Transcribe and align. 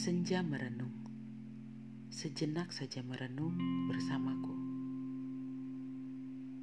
Senja 0.00 0.40
merenung, 0.40 0.96
sejenak 2.08 2.72
saja 2.72 3.04
merenung 3.04 3.52
bersamaku. 3.84 4.56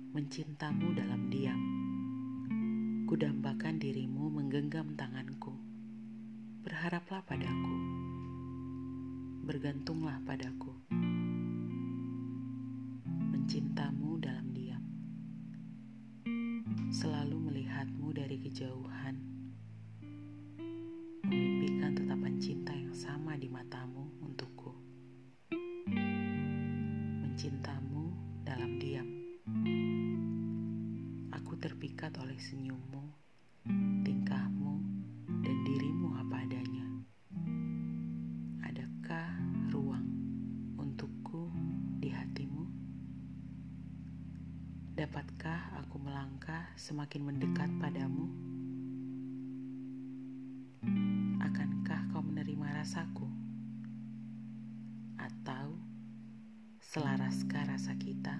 Mencintamu 0.10 0.98
dalam 0.98 1.30
diam, 1.30 1.62
kudambakan 3.06 3.78
dirimu 3.78 4.34
menggenggam 4.34 4.98
tanganku. 4.98 5.54
Berharaplah 6.66 7.22
padaku, 7.30 7.78
bergantunglah 9.46 10.18
padaku. 10.26 10.74
Mencintamu 13.06 14.18
dalam 14.18 14.50
diam, 14.50 14.82
selalu 16.90 17.38
melihatmu 17.54 18.18
dari 18.18 18.42
kejauhan 18.42 19.37
di 23.38 23.46
matamu 23.54 24.18
untukku. 24.26 24.74
Mencintamu 27.22 28.10
dalam 28.42 28.82
diam. 28.82 29.06
Aku 31.38 31.54
terpikat 31.62 32.18
oleh 32.18 32.34
senyummu, 32.42 33.14
tingkahmu, 34.02 34.82
dan 35.46 35.58
dirimu 35.70 36.18
apa 36.18 36.50
adanya. 36.50 36.90
Adakah 38.66 39.30
ruang 39.70 40.10
untukku 40.82 41.54
di 42.02 42.10
hatimu? 42.10 42.66
Dapatkah 44.98 45.78
aku 45.86 46.02
melangkah 46.02 46.74
semakin 46.74 47.22
mendekat 47.22 47.70
padamu? 47.78 48.26
Akankah 51.38 52.12
kau 52.12 52.20
menerima 52.20 52.84
rasaku? 52.84 53.17
Selaraskah 57.28 57.68
rasa 57.68 57.92
kita? 58.00 58.40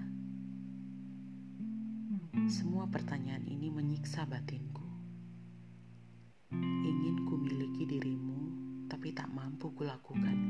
Semua 2.48 2.88
pertanyaan 2.88 3.44
ini 3.44 3.68
menyiksa 3.68 4.24
batinku. 4.24 4.80
Ingin 6.56 7.28
ku 7.28 7.36
miliki 7.36 7.84
dirimu, 7.84 8.40
tapi 8.88 9.12
tak 9.12 9.28
mampu 9.28 9.76
kulakukan. 9.76 10.40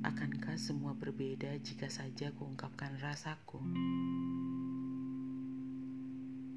Akankah 0.00 0.56
semua 0.56 0.96
berbeda 0.96 1.52
jika 1.60 1.92
saja 1.92 2.32
kuungkapkan 2.32 2.96
rasaku? 2.96 3.60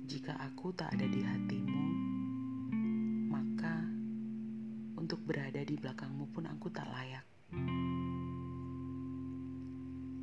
Jika 0.07 0.39
aku 0.39 0.71
tak 0.71 0.95
ada 0.95 1.03
di 1.03 1.19
hatimu, 1.19 1.83
maka 3.27 3.75
untuk 4.95 5.19
berada 5.27 5.59
di 5.59 5.75
belakangmu 5.75 6.31
pun 6.31 6.47
aku 6.47 6.71
tak 6.71 6.87
layak. 6.87 7.30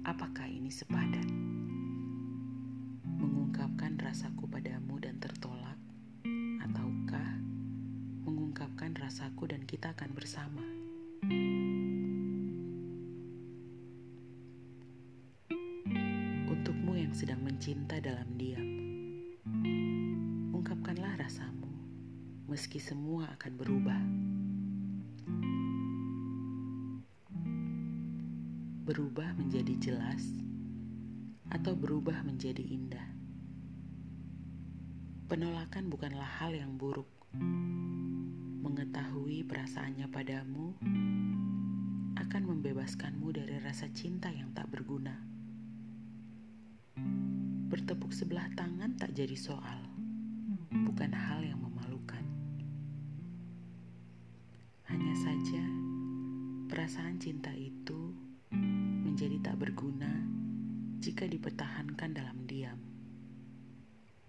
Apakah 0.08 0.48
ini 0.48 0.72
sepadan? 0.72 1.28
Mengungkapkan 3.04 3.92
rasaku 4.00 4.48
padamu 4.48 4.96
dan 4.96 5.20
tertolak, 5.20 5.76
ataukah 6.64 7.36
mengungkapkan 8.24 8.96
rasaku 8.96 9.52
dan 9.52 9.68
kita 9.68 9.92
akan 9.92 10.08
bersama? 10.16 10.64
Untukmu 16.48 16.96
yang 16.96 17.12
sedang 17.12 17.44
mencinta 17.44 18.00
dalam 18.00 18.32
diam, 18.40 18.64
ungkapkanlah 20.56 21.20
rasamu, 21.20 21.68
meski 22.48 22.80
semua 22.80 23.28
akan 23.36 23.52
berubah. 23.60 24.00
Berubah 28.88 29.36
menjadi 29.36 29.76
jelas 29.76 30.24
atau 31.52 31.76
berubah 31.76 32.24
menjadi 32.24 32.64
indah. 32.64 33.04
Penolakan 35.28 35.92
bukanlah 35.92 36.24
hal 36.40 36.56
yang 36.56 36.80
buruk. 36.80 37.04
Mengetahui 38.64 39.44
perasaannya 39.44 40.08
padamu 40.08 40.72
akan 42.16 42.42
membebaskanmu 42.48 43.28
dari 43.28 43.60
rasa 43.60 43.92
cinta 43.92 44.32
yang 44.32 44.56
tak 44.56 44.72
berguna. 44.72 45.20
Bertepuk 47.68 48.16
sebelah 48.16 48.48
tangan 48.56 48.96
tak 48.96 49.12
jadi 49.12 49.36
soal, 49.36 49.84
bukan 50.72 51.12
hal 51.12 51.44
yang 51.44 51.60
memalukan. 51.60 52.24
Hanya 54.88 55.12
saja, 55.12 55.64
perasaan 56.72 57.20
cinta 57.20 57.52
itu 57.52 58.27
menjadi 59.18 59.50
tak 59.50 59.58
berguna 59.58 60.14
jika 61.02 61.26
dipertahankan 61.26 62.14
dalam 62.14 62.38
diam, 62.46 62.78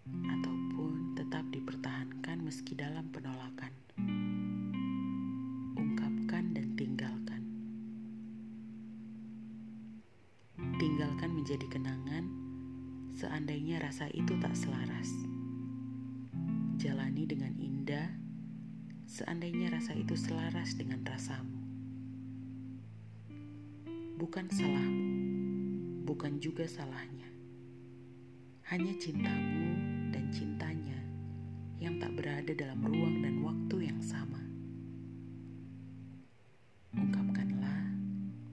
ataupun 0.09 1.13
tetap 1.13 1.45
dipertahankan 1.53 2.41
meski 2.41 2.73
dalam 2.73 3.05
penolakan. 3.13 3.69
Ungkapkan 5.78 6.57
dan 6.57 6.73
tinggalkan. 6.73 7.45
Tinggalkan 10.57 11.38
menjadi 11.38 11.69
kenangan 11.69 12.25
seandainya 13.13 13.85
rasa 13.85 14.09
itu 14.09 14.41
tak 14.41 14.57
selaras. 14.57 15.13
Jalani 16.81 17.29
dengan 17.29 17.53
indah 17.61 18.09
seandainya 19.05 19.69
rasa 19.69 19.94
itu 19.94 20.17
selaras 20.17 20.73
dengan 20.73 21.05
rasamu 21.05 21.59
bukan 24.19 24.52
salahmu, 24.52 25.07
bukan 26.03 26.44
juga 26.44 26.68
salahnya. 26.68 27.31
Hanya 28.68 28.91
cintamu 29.00 29.80
dan 30.12 30.28
cintanya 30.35 31.00
yang 31.80 32.03
tak 32.03 32.19
berada 32.19 32.52
dalam 32.52 32.84
ruang 32.84 33.24
dan 33.24 33.40
waktu 33.40 33.88
yang 33.88 34.02
sama. 34.03 34.44
Ungkapkanlah 36.91 37.96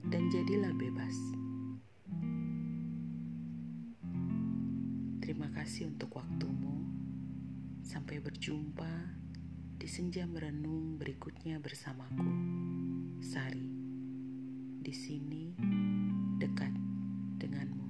dan 0.07 0.23
jadilah 0.31 0.71
bebas. 0.71 1.15
Terima 5.19 5.51
kasih 5.51 5.91
untuk 5.91 6.15
waktumu. 6.15 6.79
Sampai 7.83 8.23
berjumpa 8.23 9.19
di 9.75 9.87
senja 9.91 10.23
merenung 10.23 10.95
berikutnya 10.95 11.59
bersamaku. 11.59 12.31
Sari 13.19 13.76
di 14.87 14.95
sini 14.95 15.51
dekat 16.39 16.71
denganmu. 17.43 17.86